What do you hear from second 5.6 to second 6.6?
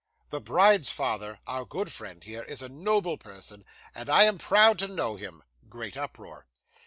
(great uproar).